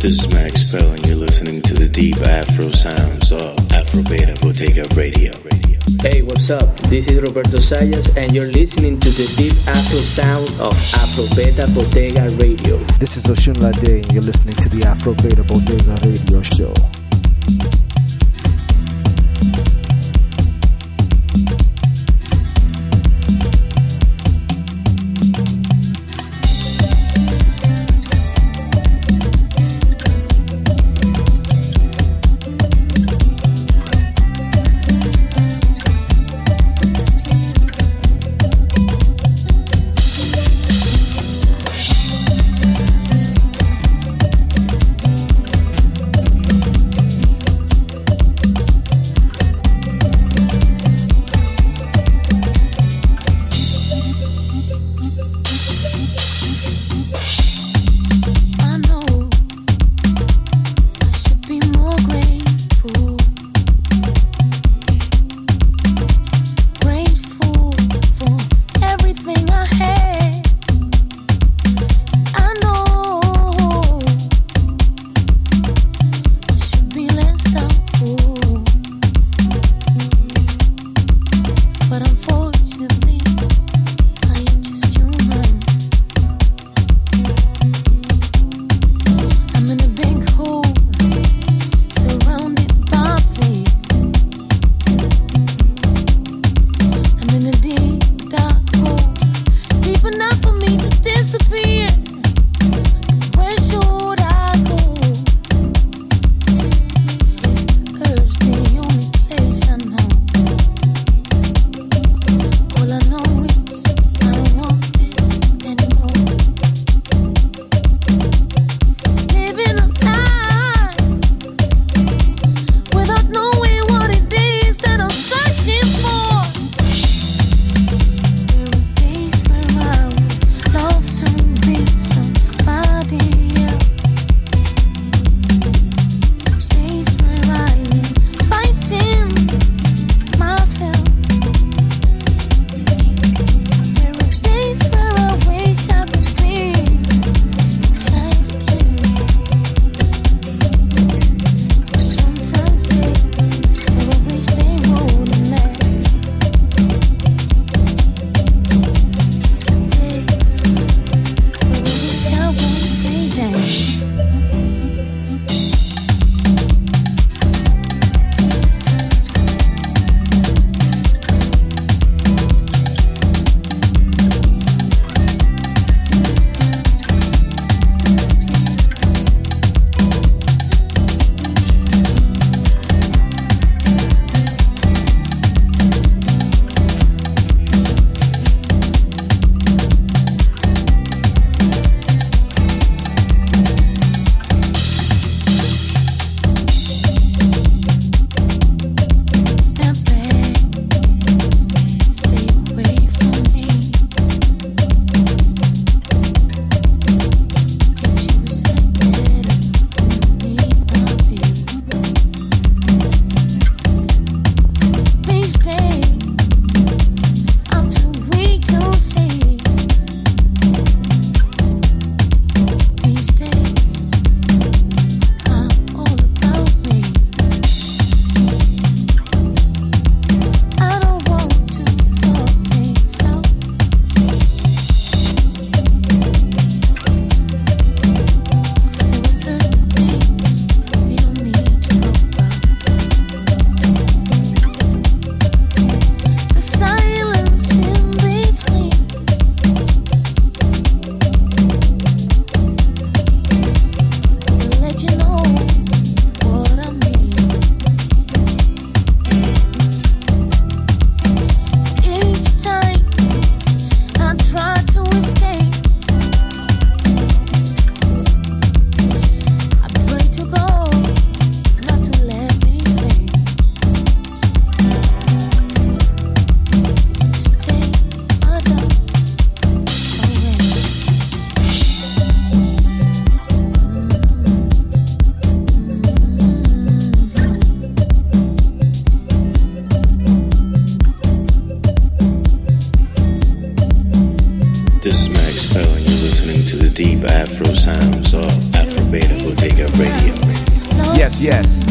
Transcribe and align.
This 0.00 0.20
is 0.20 0.28
Max 0.28 0.66
Spell, 0.66 0.92
and 0.92 1.06
you're 1.06 1.16
listening 1.16 1.62
to 1.62 1.72
the 1.72 1.88
deep 1.88 2.18
Afro 2.20 2.70
sounds 2.72 3.32
of 3.32 3.56
Afro 3.72 4.02
Beta 4.02 4.36
Bodega 4.42 4.86
Radio. 4.94 5.32
Hey, 6.02 6.20
what's 6.20 6.50
up? 6.50 6.76
This 6.88 7.08
is 7.08 7.22
Roberto 7.22 7.56
Sayas, 7.56 8.14
and 8.18 8.34
you're 8.34 8.52
listening 8.52 9.00
to 9.00 9.08
the 9.08 9.32
deep 9.38 9.56
Afro 9.66 9.98
sound 9.98 10.48
of 10.60 10.74
Afro 10.94 11.24
Beta 11.36 11.66
Bodega 11.74 12.28
Radio. 12.36 12.76
This 12.98 13.16
is 13.16 13.24
Osunlade, 13.24 14.02
and 14.02 14.12
you're 14.12 14.22
listening 14.22 14.56
to 14.56 14.68
the 14.68 14.84
Afro 14.84 15.14
Beta 15.14 15.42
Bodega 15.42 15.98
Radio 16.04 16.42
Show. 16.42 16.74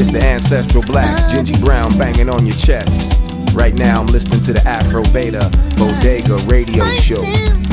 It's 0.10 0.20
the 0.20 0.28
ancestral 0.28 0.84
black, 0.84 1.18
Gingy 1.30 1.60
Brown 1.64 1.96
banging 1.98 2.30
on 2.30 2.46
your 2.46 2.56
chest. 2.56 3.22
Right 3.54 3.74
now, 3.74 4.02
I'm 4.02 4.08
listening 4.08 4.42
to 4.42 4.54
the 4.54 4.62
Afro 4.68 5.04
Beta 5.12 5.50
Bodega 5.78 6.38
Radio 6.48 6.86
Show. 6.96 7.22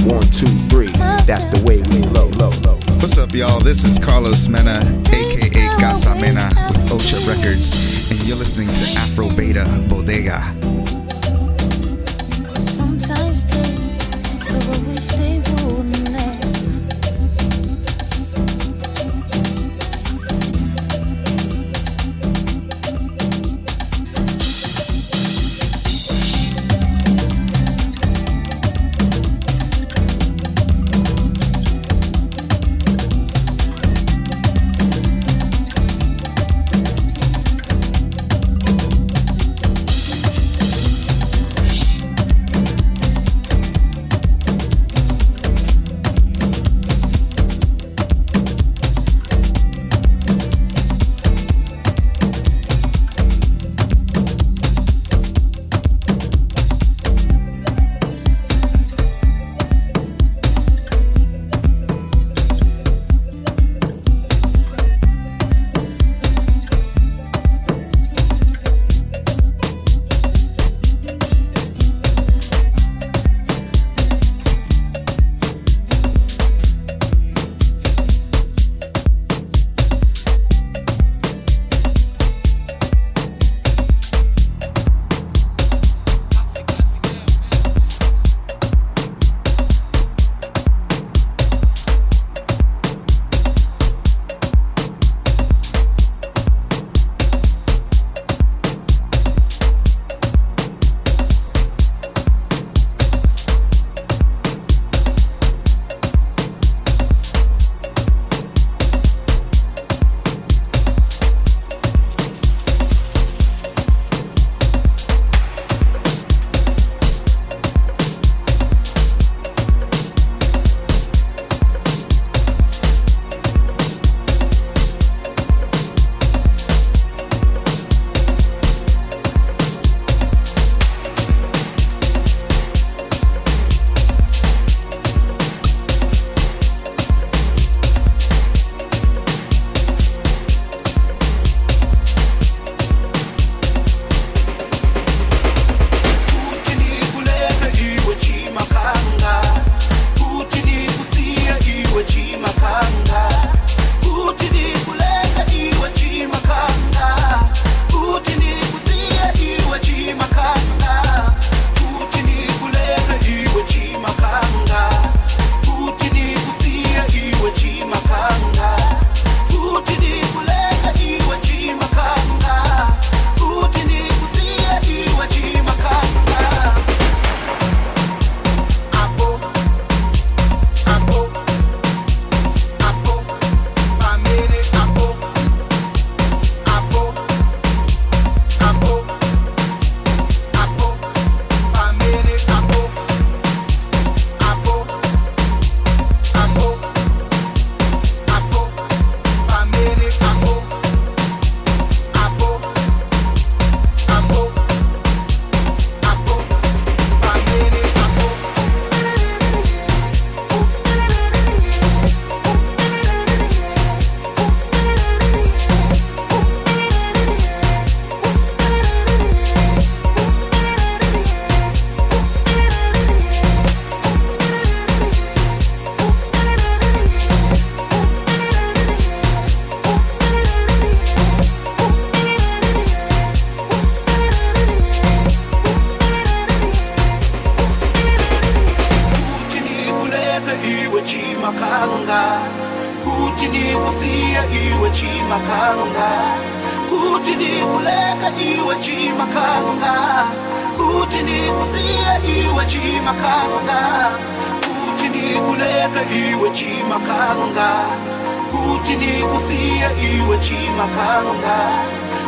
One, 0.09 0.23
two, 0.31 0.47
three, 0.69 0.91
that's 1.27 1.47
the 1.47 1.65
way 1.67 1.79
we 1.83 2.03
low, 2.11 2.29
low, 2.29 2.51
low. 2.63 2.79
What's 3.01 3.19
up, 3.19 3.33
y'all? 3.33 3.61
This 3.61 3.85
is 3.85 3.99
Carlos 3.99 4.49
Mena, 4.49 4.81
aka 5.13 5.77
Casa 5.79 6.15
Mena, 6.15 6.51
with 6.69 6.91
Ocha 6.93 7.29
Records, 7.29 8.11
and 8.11 8.29
you're 8.29 8.37
listening 8.37 8.69
to 8.69 9.01
Afro 9.01 9.29
Beta 9.35 9.65
Bodega. 9.89 10.55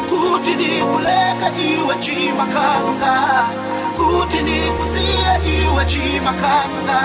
Kuti 0.09 0.55
ndikuleka 0.55 1.47
iwe 1.71 1.95
chimakanga. 2.05 3.15
Kuti 3.97 4.39
ndikusiye 4.43 5.31
iwe 5.57 5.85
chimakanga 5.85 7.01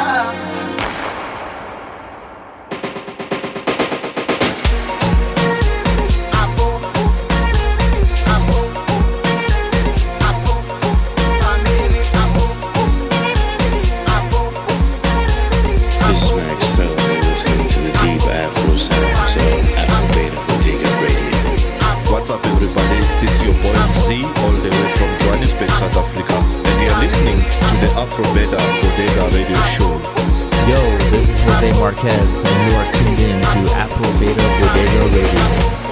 Marquez, 32.03 32.19
and 32.19 32.71
you 32.71 32.77
are 32.77 32.91
tuned 32.91 33.19
in 33.21 33.41
to 33.41 33.73
Afro 33.75 34.19
Beta 34.19 34.43
Bodega 34.59 35.15
Radio. 35.15 35.82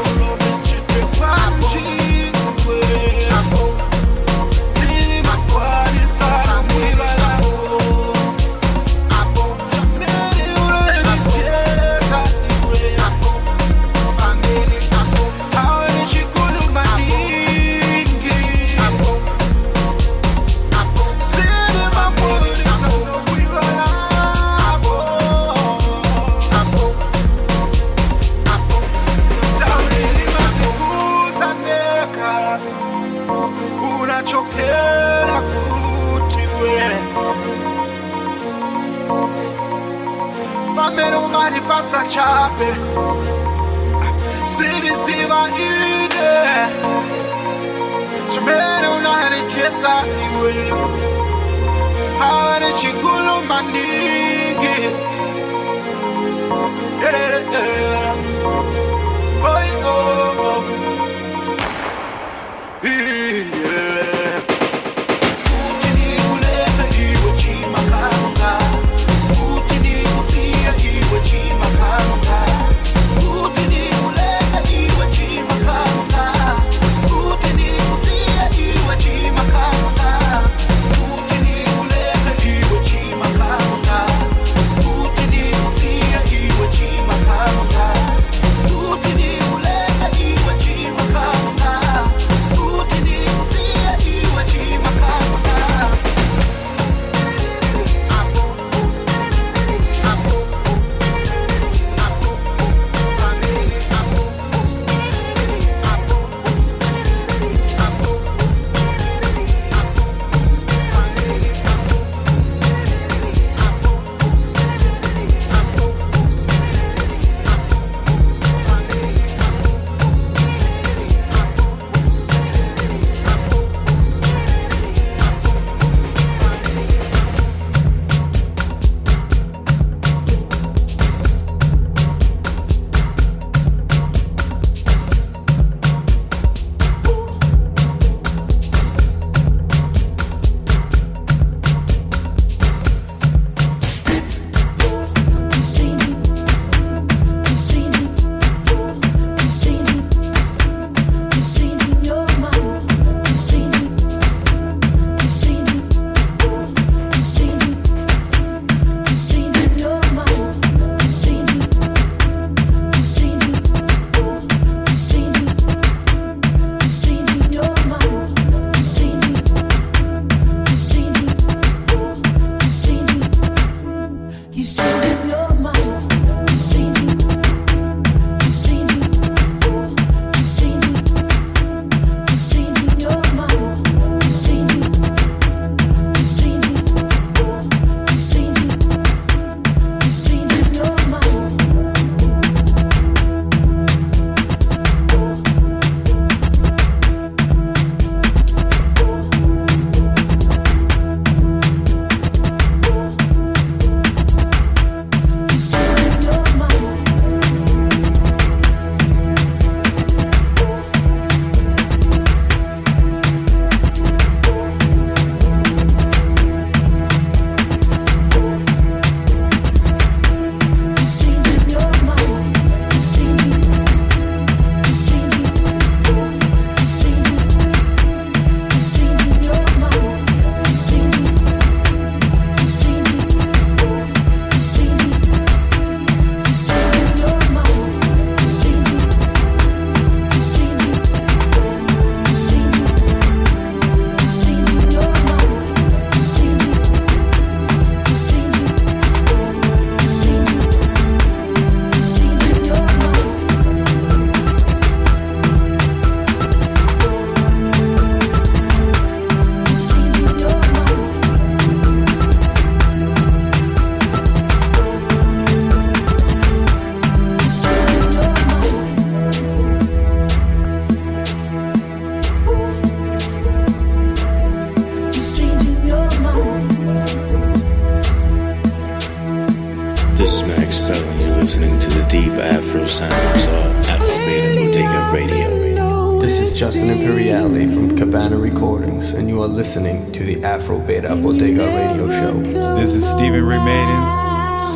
Afro 290.72 290.88
Beta 290.88 291.14
Bodega 291.18 291.66
radio 291.66 292.08
show. 292.08 292.78
This 292.80 292.92
is 292.92 293.06
Stephen 293.06 293.44
Remaining, 293.44 294.02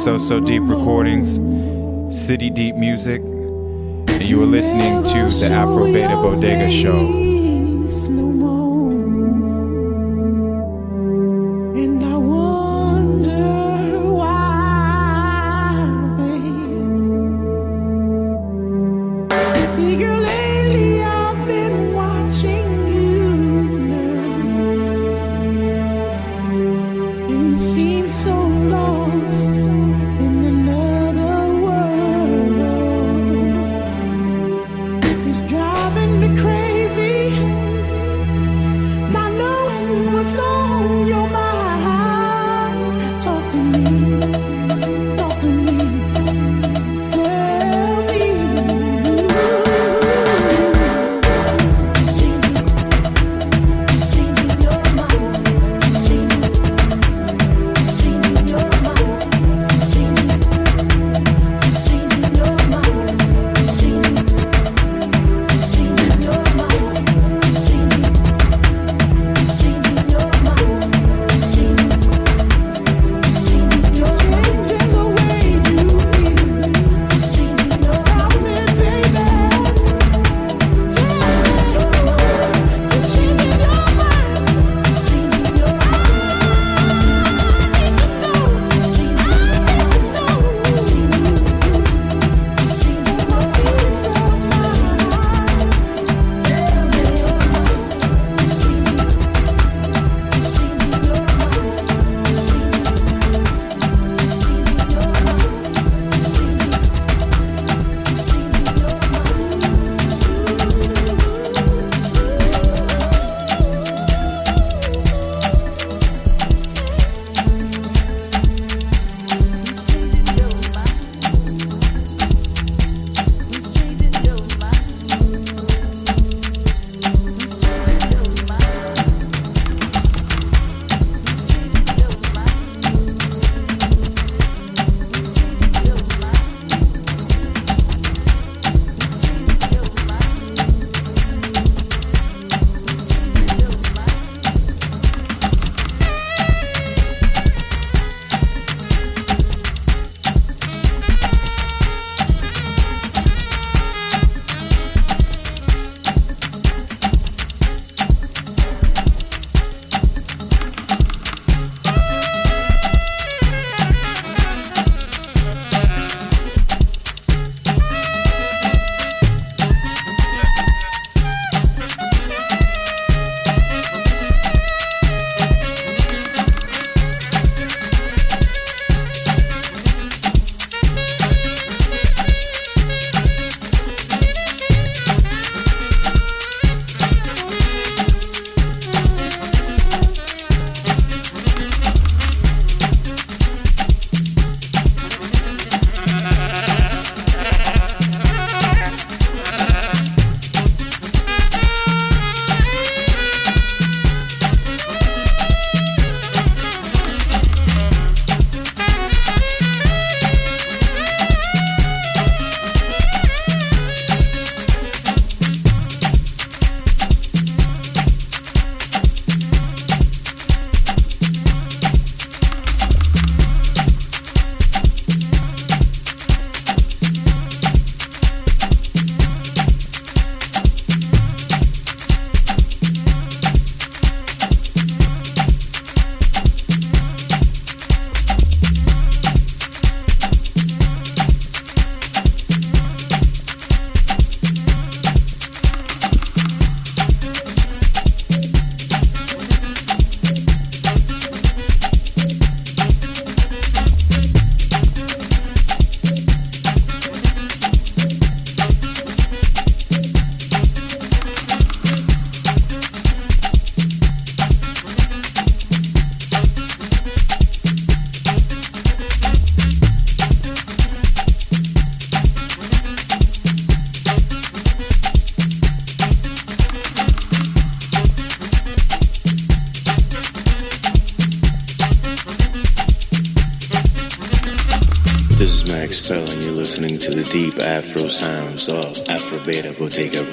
So 0.03 0.17
So 0.17 0.41
Deep 0.41 0.63
Recordings, 0.65 1.35
City 2.13 2.49
Deep 2.49 2.75
Music, 2.75 3.21
and 3.21 4.23
you 4.23 4.43
are 4.43 4.45
listening 4.45 5.05
to 5.05 5.39
the 5.39 5.53
Afro 5.53 5.85
Beta 5.85 6.17
Bodega 6.17 6.69
show. 6.69 7.24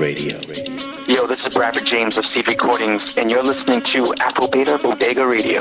Radio. 0.03 0.41
Yo, 1.07 1.29
this 1.29 1.47
is 1.47 1.55
Bradford 1.55 1.87
James 1.87 2.19
of 2.19 2.27
Seed 2.27 2.49
Recordings, 2.49 3.17
and 3.17 3.31
you're 3.31 3.41
listening 3.41 3.81
to 3.83 4.13
Afro 4.19 4.49
Beta 4.49 4.77
Bodega 4.83 5.25
Radio. 5.25 5.61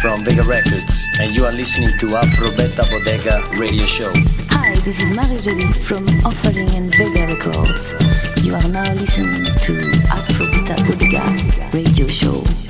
From 0.00 0.24
Vega 0.24 0.44
Records, 0.44 1.04
and 1.18 1.34
you 1.34 1.44
are 1.44 1.50
listening 1.50 1.90
to 1.98 2.16
Afro 2.16 2.52
Beta 2.52 2.86
Bodega 2.88 3.42
Radio 3.58 3.84
Show. 3.84 4.12
Hi, 4.50 4.76
this 4.84 5.02
is 5.02 5.10
Marie 5.16 5.40
Jolie 5.40 5.72
from 5.72 6.06
Offering 6.24 6.70
and 6.76 6.94
Vega 6.94 7.26
Records. 7.26 7.92
You 8.44 8.54
are 8.54 8.68
now 8.68 8.88
listening 8.94 9.44
to 9.44 9.90
Afro 10.12 10.46
Beta 10.46 10.76
Bodega 10.84 11.24
Radio 11.74 12.06
Show. 12.06 12.69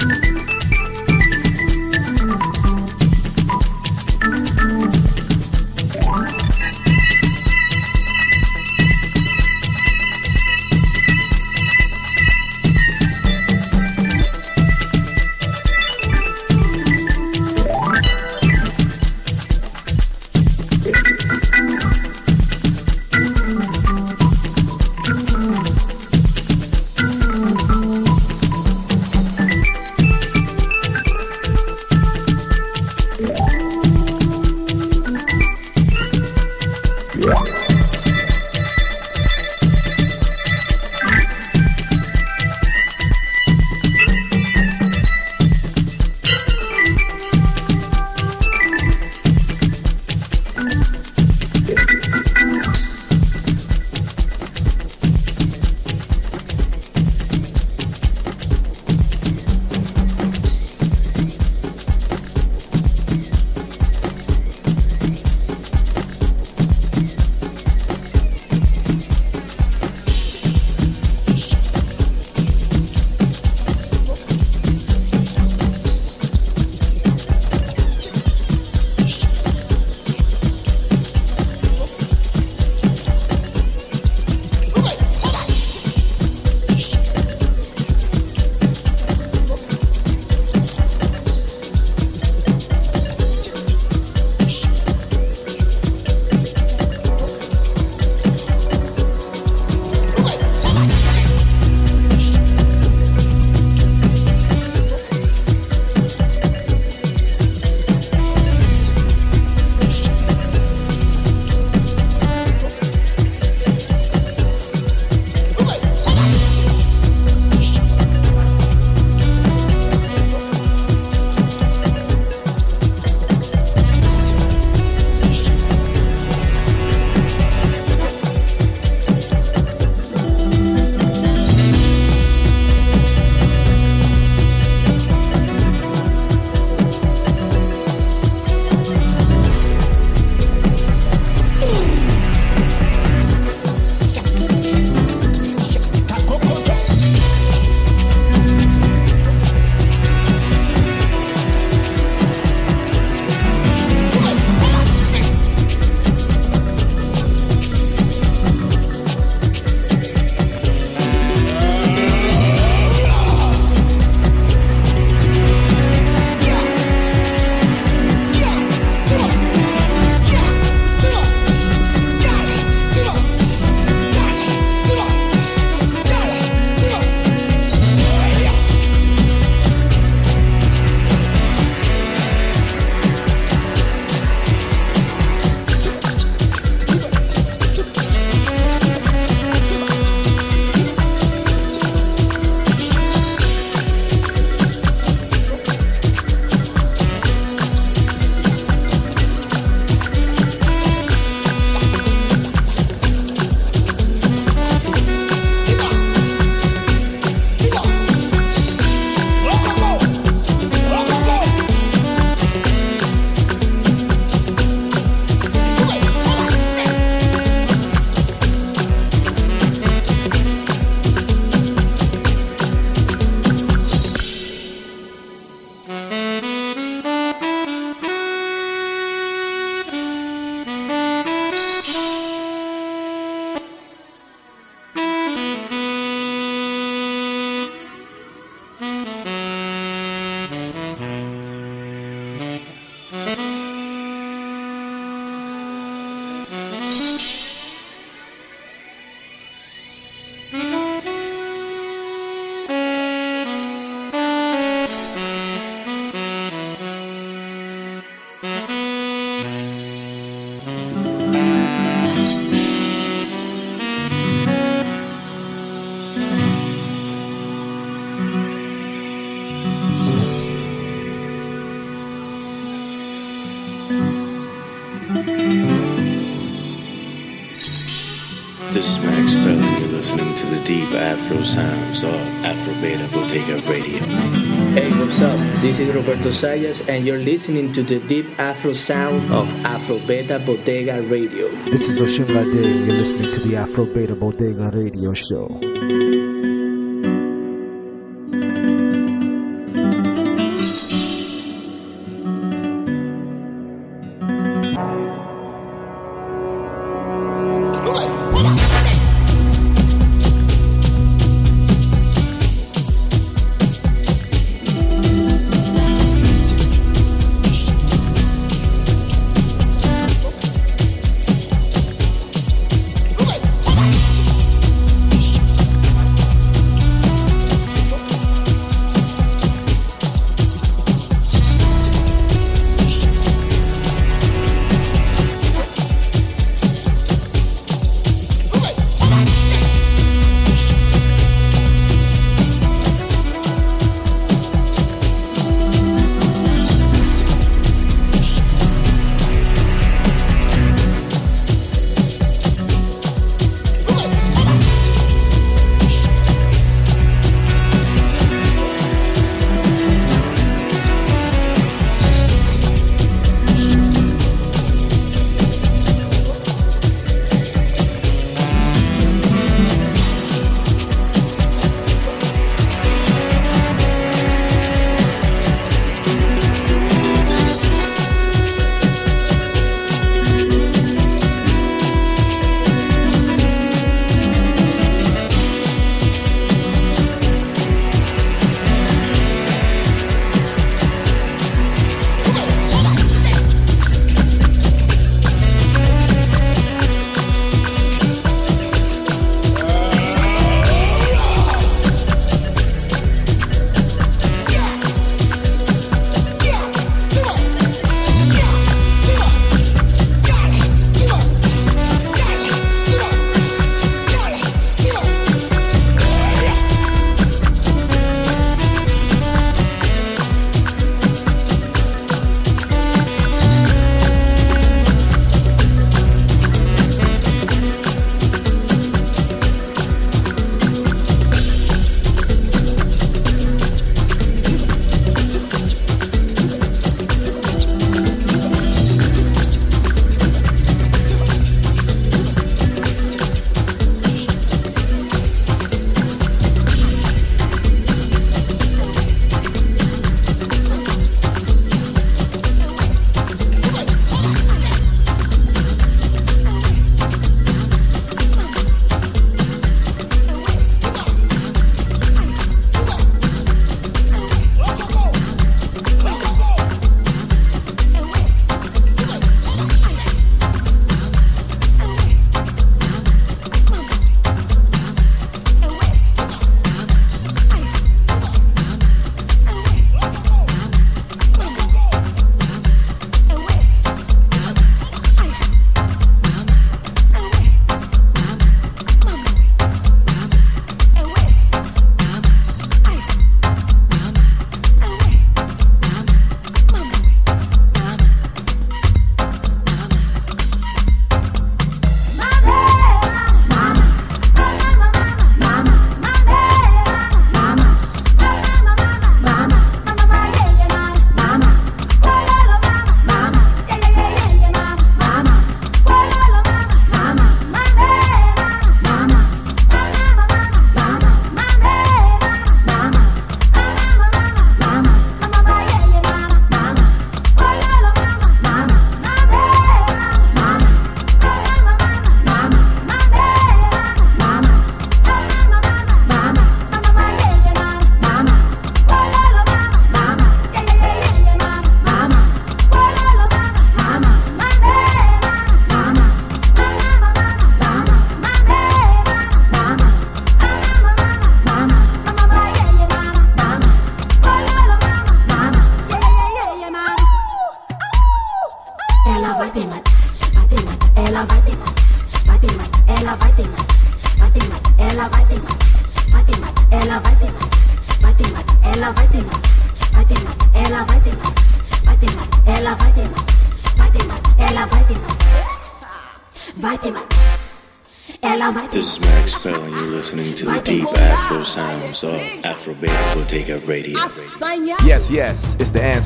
Roberto 286.00 286.30
Sayas, 286.30 286.88
and 286.88 287.04
you're 287.04 287.18
listening 287.18 287.72
to 287.72 287.82
the 287.82 288.00
deep 288.08 288.24
Afro 288.40 288.72
sound 288.72 289.30
of 289.30 289.52
Afro 289.66 289.98
Beta 290.06 290.38
Bodega 290.38 291.02
Radio. 291.02 291.48
This 291.68 291.90
is 291.90 292.00
Osunlade, 292.00 292.64
and 292.64 292.86
you're 292.86 292.96
listening 292.96 293.30
to 293.34 293.40
the 293.40 293.56
Afro 293.56 293.84
Beta 293.84 294.16
Bodega 294.16 294.70
Radio 294.72 295.12
Show. 295.12 295.69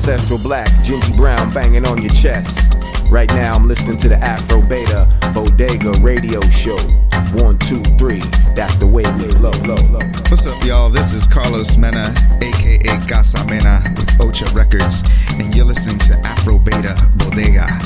Ancestral 0.07 0.37
black, 0.37 0.69
Gingy 0.83 1.17
Brown 1.17 1.51
banging 1.51 1.83
on 1.87 1.99
your 1.99 2.11
chest. 2.11 2.75
Right 3.09 3.27
now, 3.29 3.55
I'm 3.55 3.67
listening 3.67 3.97
to 3.97 4.07
the 4.07 4.17
Afro 4.17 4.61
Beta 4.61 5.09
Bodega 5.33 5.93
Radio 5.99 6.41
Show. 6.41 6.77
One, 7.41 7.57
two, 7.57 7.81
three, 7.97 8.19
that's 8.53 8.75
the 8.75 8.85
way 8.85 9.03
we 9.13 9.25
low, 9.39 9.49
low, 9.65 9.73
low. 9.89 10.05
What's 10.29 10.45
up, 10.45 10.63
y'all? 10.63 10.91
This 10.91 11.11
is 11.11 11.25
Carlos 11.25 11.75
Mena, 11.77 12.13
aka 12.39 12.99
Casa 13.07 13.43
Mena, 13.45 13.81
with 13.97 14.21
Ocha 14.21 14.53
Records, 14.53 15.01
and 15.39 15.55
you're 15.55 15.65
listening 15.65 15.97
to 15.99 16.15
Afro 16.19 16.59
Beta 16.59 16.95
Bodega. 17.15 17.84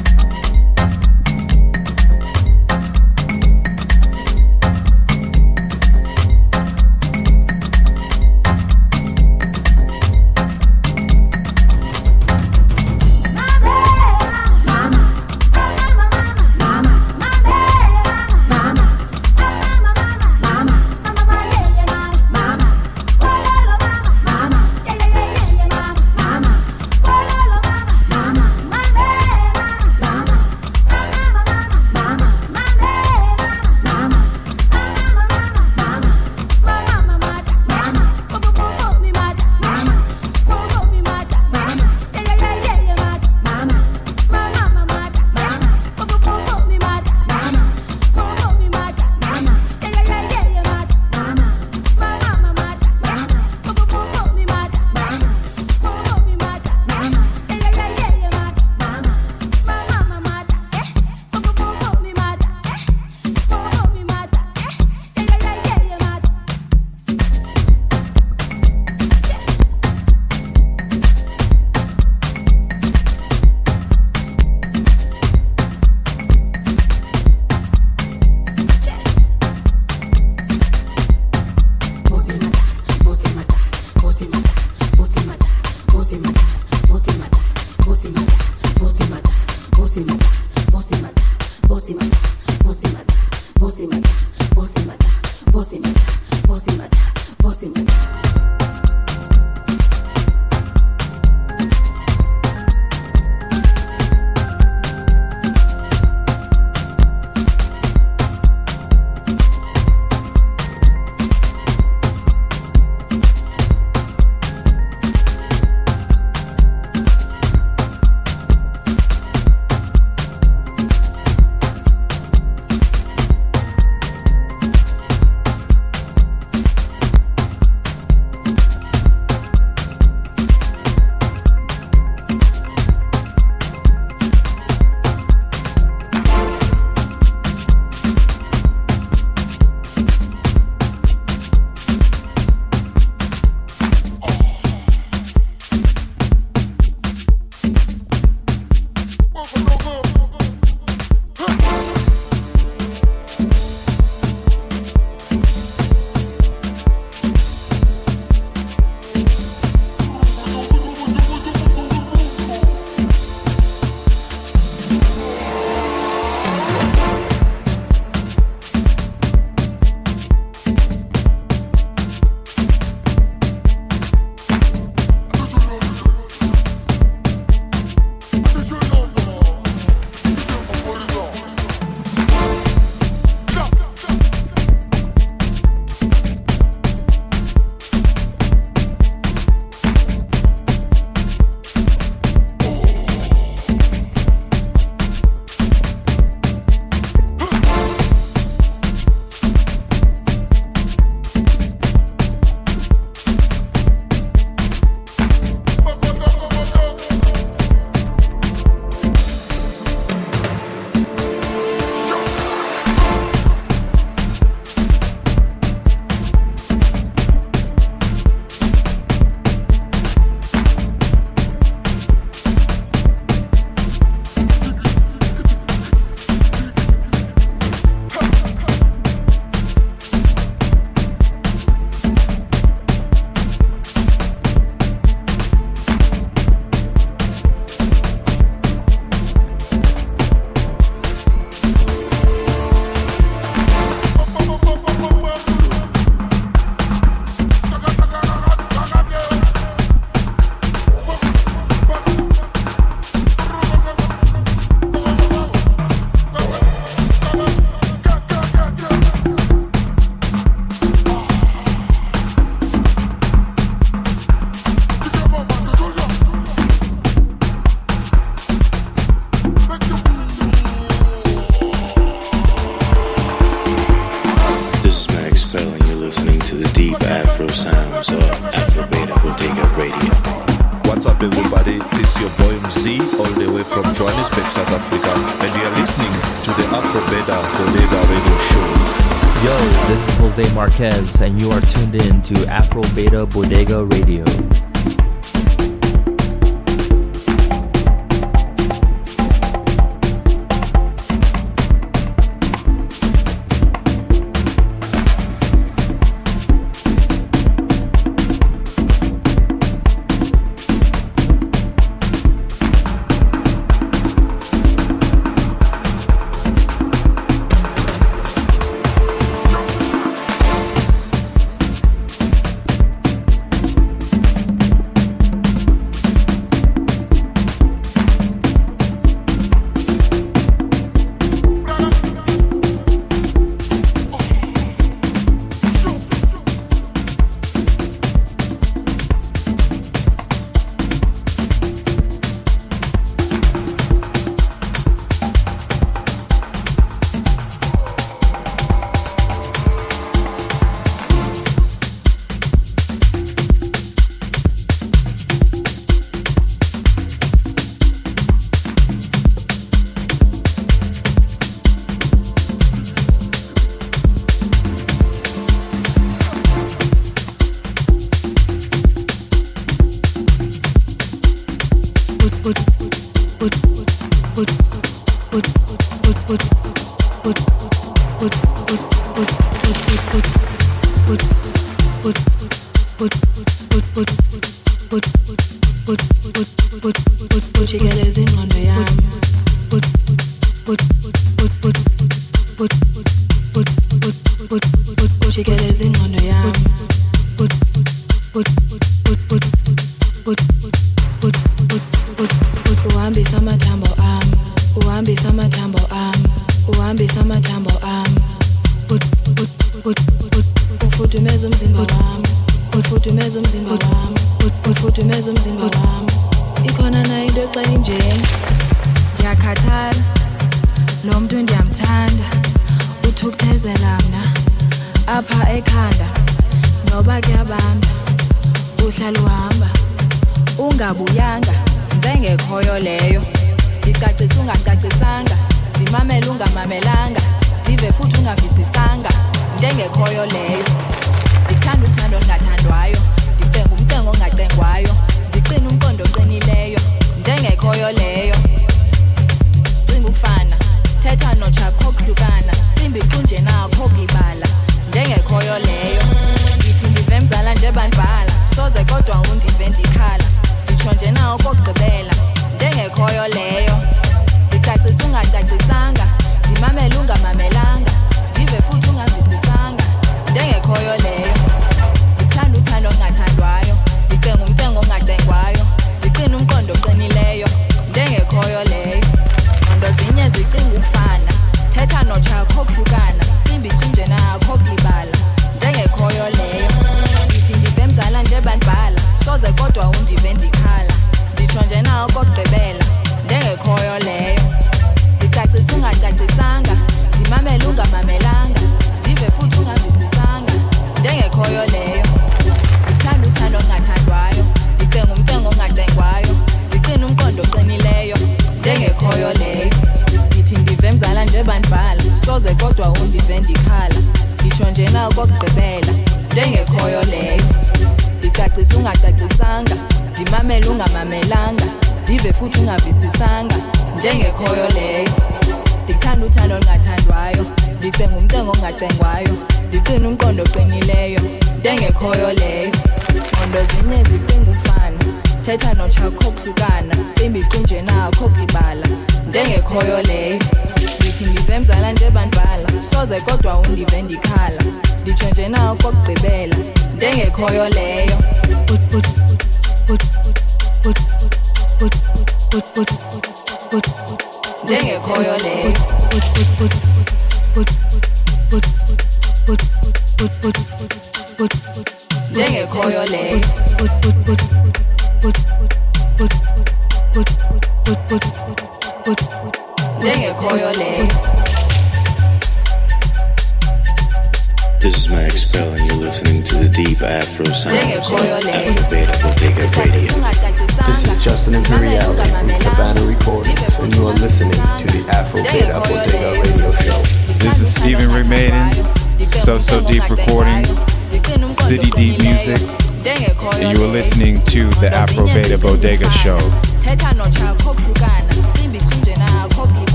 Marquez, 290.80 291.19
and 291.19 291.41
you 291.41 291.51
are 291.51 291.59
tuned 291.59 291.95
in 291.95 292.21
to 292.21 292.45
Afro 292.47 292.84
Beta 292.95 293.25
Bodega 293.25 293.84
Radio. 293.84 294.28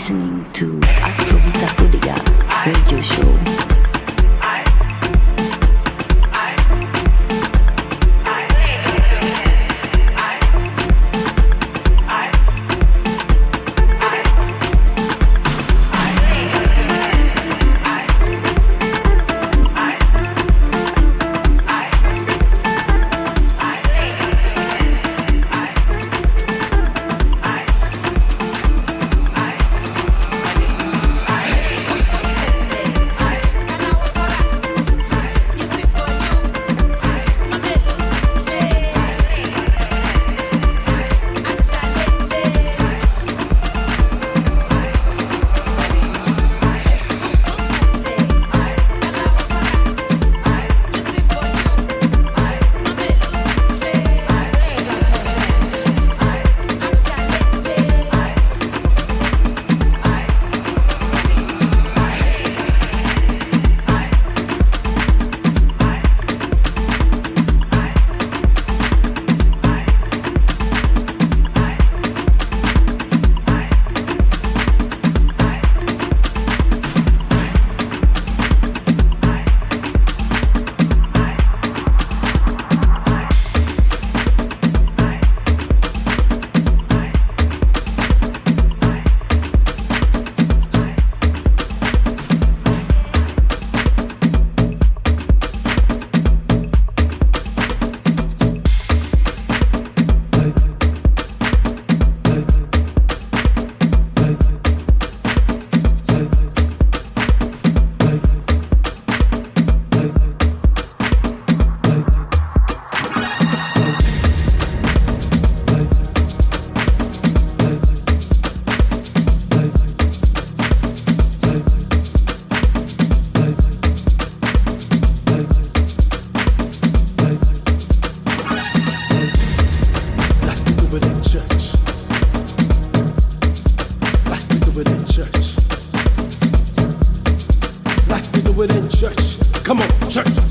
Listening 0.00 0.50
to 0.54 0.80
Afro 0.82 1.36
Beta 1.36 1.74
Bodega 1.76 2.16
Radio 2.64 3.02
Show. 3.02 3.79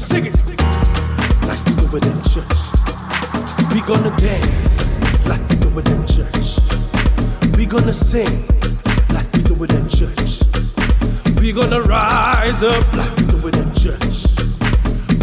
Sing 0.10 0.26
it. 0.26 0.34
Like 1.46 1.62
we 1.66 1.74
do 1.78 1.98
it 1.98 2.06
in 2.06 2.20
church. 2.26 2.58
We 3.74 3.80
gonna 3.86 4.10
dance 4.18 5.00
like 5.30 5.44
we 5.50 5.56
do 5.58 5.70
it 5.78 5.88
in 5.90 6.02
church. 6.08 6.58
We 7.56 7.68
gonna 7.68 7.94
sing 7.94 8.34
like 9.14 9.30
we 9.34 9.44
do 9.44 9.54
it 9.64 9.74
in 9.74 9.88
church. 9.88 10.42
We 11.40 11.54
gonna 11.54 11.82
rise 11.82 12.64
up 12.64 12.84
like 12.94 13.16
we 13.18 13.26
do 13.28 13.48
it 13.50 13.58
in 13.58 13.70
church. 13.76 14.26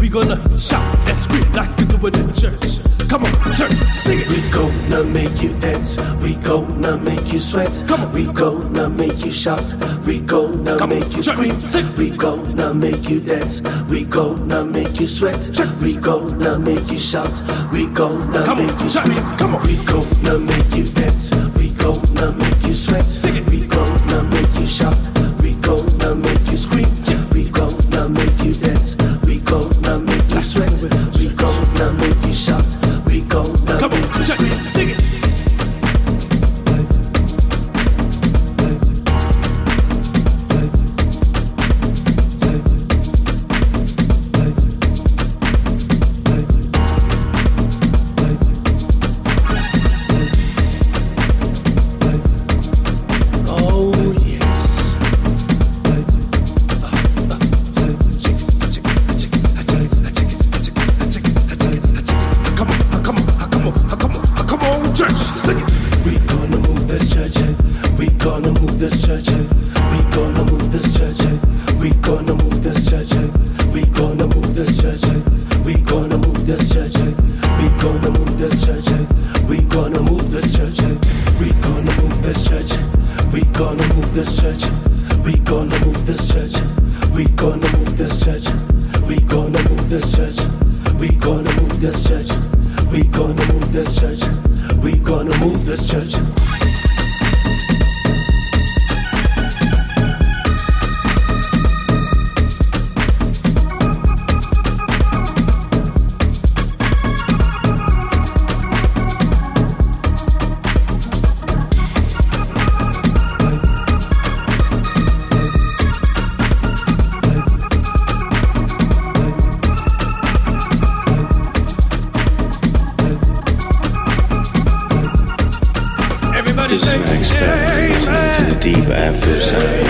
We 0.01 0.09
gonna 0.09 0.39
shout 0.57 0.87
and 1.09 1.19
scream 1.19 1.53
like 1.53 1.77
we 1.79 1.85
do 1.87 1.99
it 2.07 2.17
in 2.17 2.33
church. 2.35 2.79
Come 3.11 3.25
on, 3.25 3.33
church, 3.59 3.75
sing 3.95 4.21
it. 4.21 4.29
We 4.29 4.39
gonna 4.55 5.03
make 5.03 5.43
you 5.43 5.53
dance. 5.59 5.97
We 6.23 6.37
gonna 6.37 6.97
make 6.99 7.33
you 7.33 7.41
sweat. 7.41 7.75
Come 7.89 8.03
on. 8.03 8.13
We 8.13 8.27
gonna 8.33 8.89
make 8.89 9.25
you 9.25 9.33
shout. 9.33 9.75
We 10.07 10.21
gonna 10.21 10.79
Come 10.79 10.91
make 10.91 11.17
you 11.17 11.23
scream. 11.23 11.59
sing. 11.61 11.87
We 11.97 12.11
gonna 12.11 12.73
make 12.75 13.09
you 13.09 13.21
dance. 13.21 13.61
We 13.91 14.05
gonna 14.05 14.65
make 14.65 15.01
you 15.01 15.07
sweat. 15.07 15.51
We 15.83 15.97
gonna 15.97 16.59
make 16.59 16.91
you 16.91 16.99
shout. 16.99 17.43
We 17.73 17.87
gonna 17.89 18.45
Come 18.45 18.59
make 18.59 18.81
you 18.81 18.89
scream. 18.91 19.23
come 19.37 19.55
on. 19.57 19.63
We 19.67 19.77
gonna 19.85 20.39
make 20.39 20.71
you 20.75 20.85
dance. 20.87 21.31
We 21.57 21.71
gonna 21.73 22.33
make 22.33 22.63
you 22.67 22.75
sweat. 22.75 23.05
Sing 23.05 23.37
it. 23.37 23.47
We 23.51 23.67
gonna 23.67 24.23
make 24.31 24.55
you 24.61 24.67
shout. 24.67 24.97
We 25.43 25.55
gonna 25.55 26.15
make 26.15 26.47
you 26.51 26.57
scream. 26.57 26.87
We 27.33 27.51
gonna 27.51 28.09
make 28.09 28.39
you 28.45 28.55
dance. 28.55 28.97
We 29.27 29.41
gonna 29.41 29.99
make 29.99 30.31
you 30.31 30.41
sweat. 30.41 30.71
We 31.19 31.29
gonna 31.35 31.93
make 31.95 32.23
you 32.27 32.33
shout. 32.33 32.86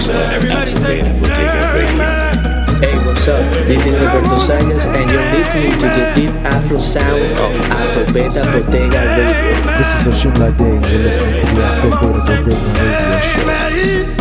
Hey, 0.06 0.14
what's 3.04 3.26
up? 3.26 3.42
This 3.66 3.84
is 3.84 3.92
Roberto 3.94 4.36
Sayas, 4.36 4.86
and 4.94 5.10
you're 5.10 5.32
listening 5.32 5.72
to 5.72 5.86
the 5.86 6.12
deep 6.14 6.30
Afro 6.44 6.78
sound 6.78 7.22
of 7.22 7.52
Afro 7.72 8.04
Beta 8.14 8.44
Bodega 8.52 9.02
Radio. 9.02 9.62
This 9.78 9.90
is 9.96 10.06
a 10.06 10.28
Osunlade, 10.30 10.60
and 10.60 10.84
you're 10.86 11.02
listening 11.02 11.40
to 11.40 11.46
the 11.56 11.62
Afro 11.64 11.90
Radio 12.28 12.54
Show. 13.20 14.15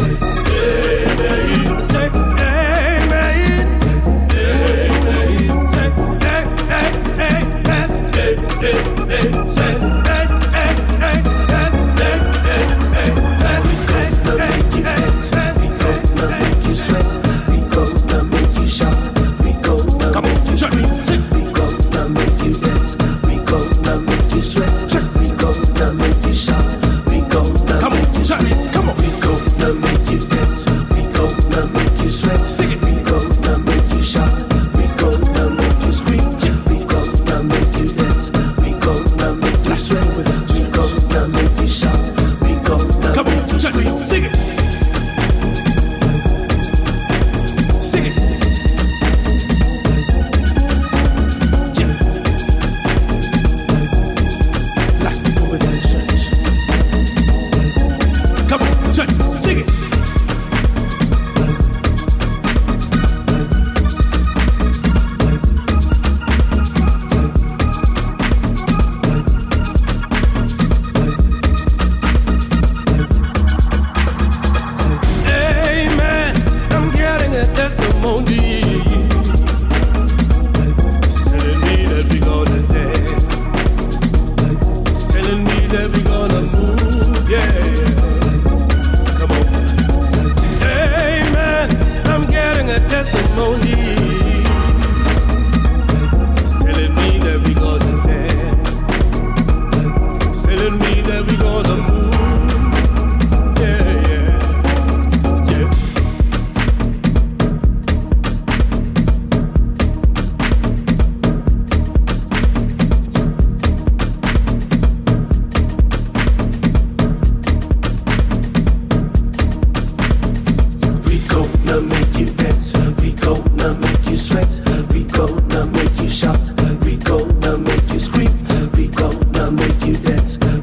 I'll 129.45 129.51
make 129.51 129.85
you 129.85 129.95
dance. 129.97 130.54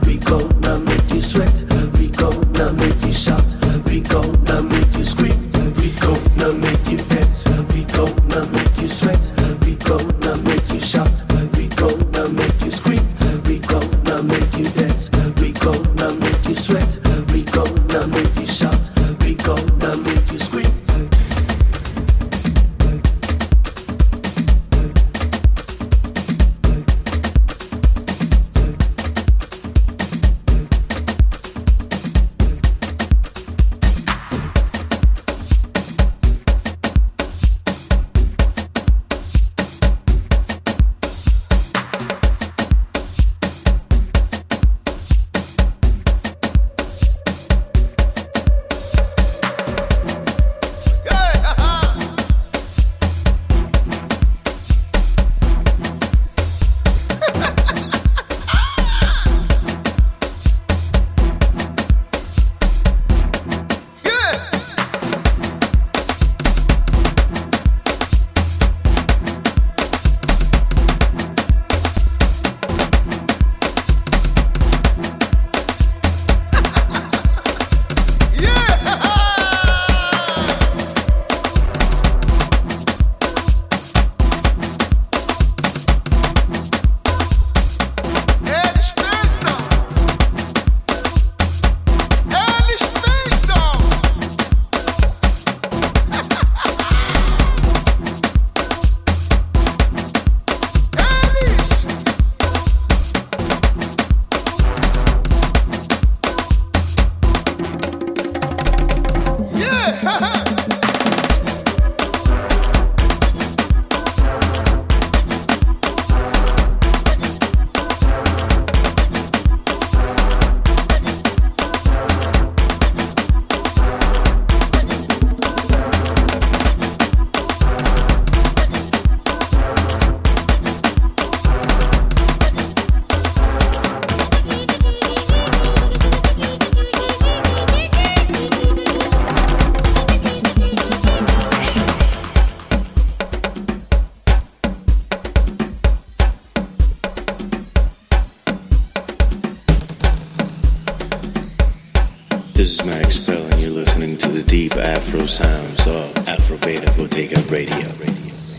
Sounds 155.13 155.87
of 155.87 156.27
Afro 156.27 156.57
Beta 156.57 156.91
Bodega 156.97 157.39
Radio. 157.51 157.77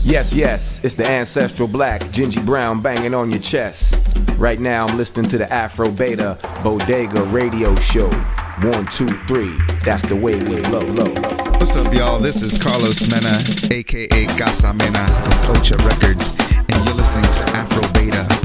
Yes, 0.03 0.33
yes, 0.33 0.85
it's 0.85 0.93
the 0.93 1.05
ancestral 1.05 1.67
black, 1.67 2.01
Gingy 2.01 2.45
Brown 2.45 2.79
banging 2.79 3.15
on 3.15 3.31
your 3.31 3.41
chest. 3.41 3.99
Right 4.37 4.59
now, 4.59 4.85
I'm 4.85 4.95
listening 4.95 5.25
to 5.31 5.39
the 5.39 5.51
Afro 5.51 5.89
Beta 5.89 6.37
Bodega 6.63 7.23
Radio 7.23 7.75
Show. 7.77 8.09
One, 8.61 8.85
two, 8.85 9.07
three, 9.27 9.57
that's 9.83 10.05
the 10.05 10.15
way 10.15 10.35
we 10.35 10.57
love, 10.69 10.89
low. 10.89 11.11
What's 11.59 11.75
up, 11.75 11.91
y'all? 11.91 12.19
This 12.19 12.43
is 12.43 12.57
Carlos 12.57 13.01
Mena, 13.11 13.39
aka 13.73 14.25
Casa 14.37 14.73
Mena, 14.73 15.05
with 15.49 15.71
Records, 15.83 16.35
and 16.55 16.85
you're 16.85 16.95
listening 16.95 17.25
to 17.25 17.57
Afro 17.57 17.81
Beta 17.93 18.42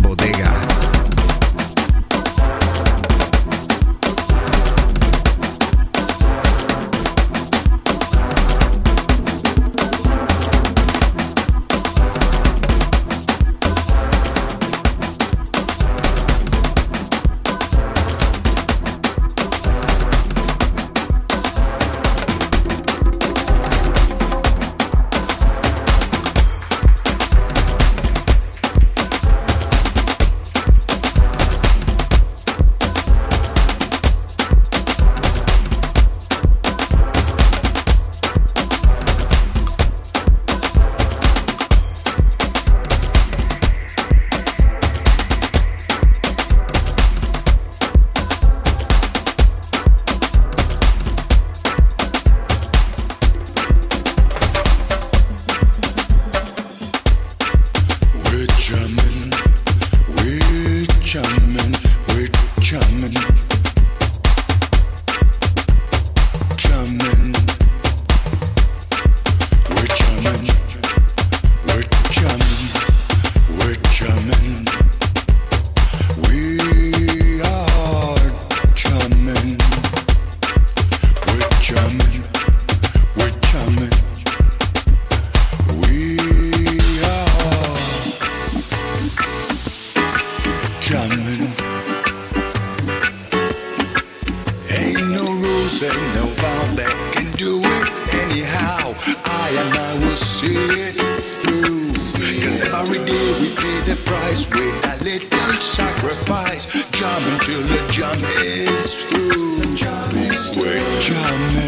coming. 111.09 111.68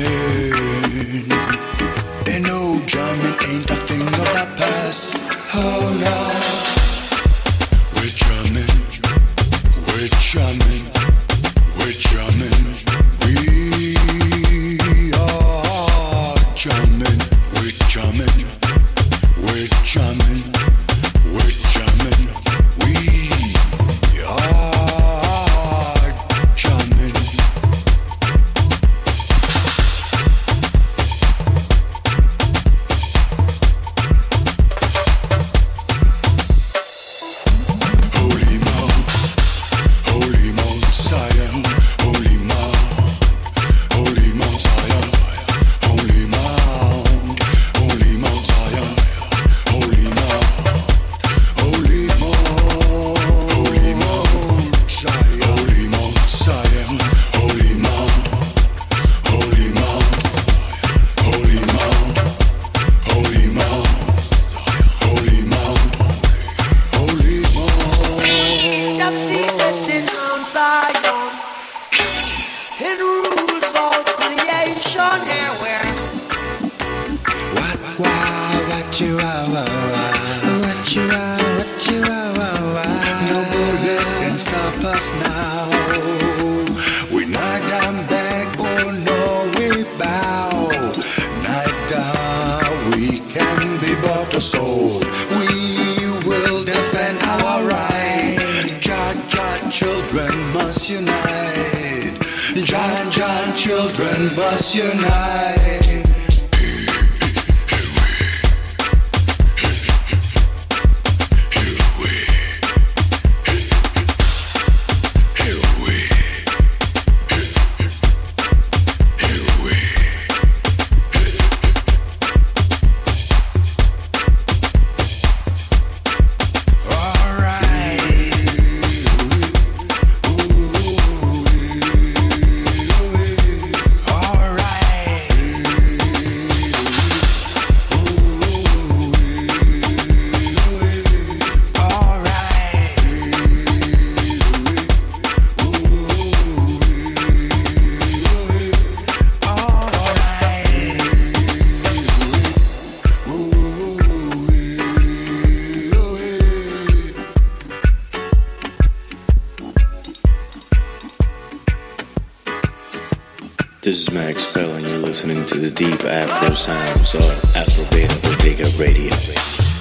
Max 164.20 164.46
Spell, 164.48 164.74
and 164.74 164.86
you're 164.86 164.98
listening 164.98 165.46
to 165.46 165.56
the 165.56 165.70
deep 165.70 166.04
Afro 166.04 166.54
sounds 166.54 167.14
of 167.14 167.56
Afro 167.56 167.84
Beta 167.88 168.12
Bodega 168.20 168.68
Radio. 168.76 169.08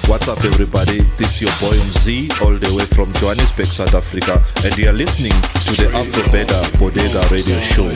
What's 0.08 0.28
up, 0.28 0.42
everybody? 0.44 1.00
This 1.20 1.36
is 1.36 1.42
your 1.44 1.54
boy 1.60 1.76
MZ, 1.76 2.40
all 2.40 2.56
the 2.56 2.72
way 2.72 2.86
from 2.96 3.12
Johannesburg, 3.20 3.66
South 3.66 3.94
Africa, 3.94 4.40
and 4.64 4.72
you 4.78 4.88
are 4.88 4.96
listening 4.96 5.36
to 5.68 5.72
the 5.76 5.92
Afro 5.92 6.24
Beta 6.32 6.56
Bodega 6.80 7.20
Radio 7.28 7.56
Show. 7.60 7.92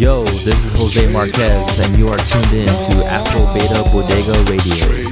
Yo, 0.00 0.24
this 0.24 0.56
is 0.56 0.72
Jose 0.80 1.12
Marquez, 1.12 1.78
and 1.84 1.98
you 1.98 2.08
are 2.08 2.18
tuned 2.24 2.52
in 2.56 2.66
to 2.66 3.04
Afro 3.12 3.44
Beta 3.52 3.84
Bodega 3.92 4.32
Radio. 4.48 5.05